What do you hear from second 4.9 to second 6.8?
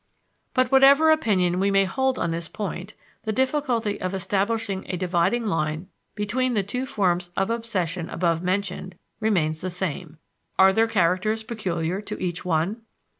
dividing line between the